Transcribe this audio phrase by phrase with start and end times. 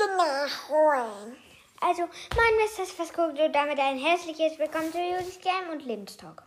[0.00, 1.36] heute nachholen.
[1.80, 2.58] Also, mein
[3.12, 6.42] guckt und damit ein herzliches Willkommen zu Josis Game und Lebenstalk.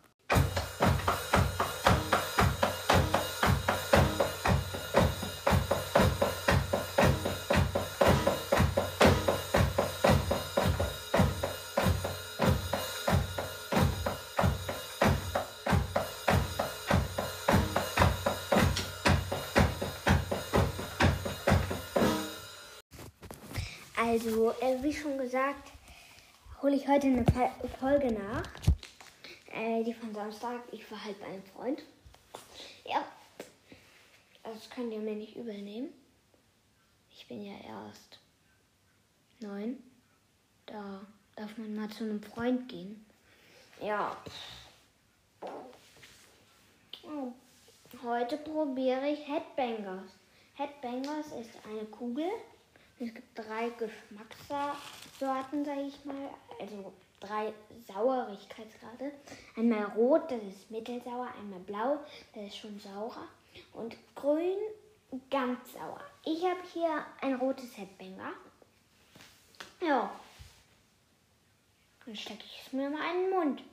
[24.05, 25.71] Also, äh, wie schon gesagt,
[26.61, 27.25] hole ich heute eine
[27.79, 28.43] Folge nach.
[29.53, 30.59] Äh, die von Samstag.
[30.73, 31.81] Ich war halt bei einem Freund.
[32.83, 33.05] Ja.
[34.43, 35.93] Das könnt ihr mir nicht übel nehmen.
[37.11, 38.19] Ich bin ja erst
[39.39, 39.81] neun.
[40.65, 40.99] Da
[41.37, 43.05] darf man mal zu einem Freund gehen.
[43.81, 44.17] Ja.
[47.03, 47.31] Oh.
[48.03, 50.09] Heute probiere ich Headbangers.
[50.55, 52.29] Headbangers ist eine Kugel.
[52.99, 56.29] Es gibt drei Geschmackssorten, sage ich mal.
[56.59, 57.53] Also drei
[57.87, 59.11] Sauerigkeitsgrade.
[59.57, 61.33] Einmal rot, das ist mittelsauer.
[61.39, 61.99] Einmal blau,
[62.33, 63.27] das ist schon saurer.
[63.73, 64.57] Und grün,
[65.29, 66.01] ganz sauer.
[66.23, 68.33] Ich habe hier ein rotes Headbanger.
[69.81, 70.11] Ja.
[72.05, 73.63] Dann stecke ich es mir mal in den Mund.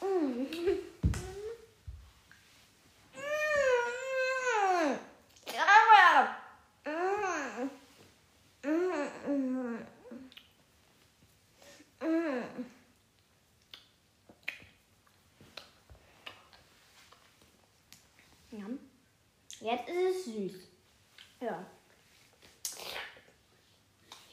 [0.00, 0.46] Mm.
[18.56, 18.64] Ja.
[19.66, 20.52] Jetzt ist es süß.
[21.40, 21.66] Ja.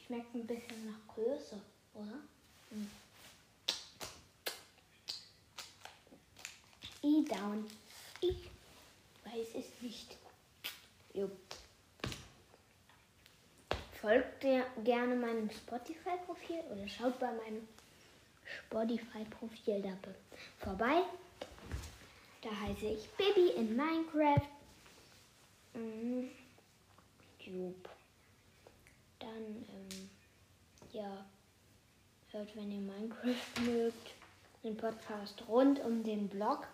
[0.06, 1.60] Schmeckt ein bisschen nach Größe,
[1.92, 2.20] oder?
[2.70, 2.88] Hm.
[7.02, 7.68] E-Down.
[8.20, 8.48] Ich
[9.24, 10.16] weiß es nicht.
[11.14, 11.28] Jo.
[14.00, 17.66] Folgt ihr gerne meinem Spotify-Profil oder schaut bei meinem
[18.68, 19.98] Spotify-Profil
[20.60, 21.02] vorbei.
[22.40, 24.53] Da heiße ich Baby in Minecraft.
[25.74, 26.30] Mhm.
[29.18, 30.10] Dann, ähm,
[30.92, 31.24] ja,
[32.30, 34.14] hört, wenn ihr Minecraft mögt,
[34.62, 36.66] den Podcast rund um den Blog.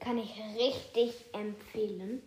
[0.00, 2.22] Kann ich richtig empfehlen.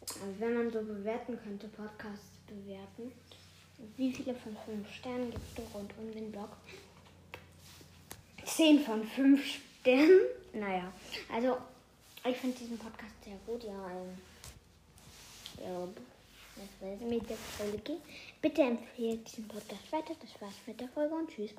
[0.00, 3.12] Also wenn man so bewerten könnte, Podcasts bewerten.
[3.96, 6.50] Wie viele von fünf Sternen gibt es rund um den Blog?
[8.46, 10.20] 10 von 5 Sternen.
[10.54, 10.92] Naja,
[11.32, 11.58] also
[12.24, 13.62] ich finde diesen Podcast sehr gut.
[13.64, 13.90] Ja,
[15.64, 15.94] war's
[17.08, 17.98] mit der Folge.
[18.40, 20.14] Bitte empfehlt diesen Podcast weiter.
[20.20, 21.50] Das war's mit der Folge und tschüss.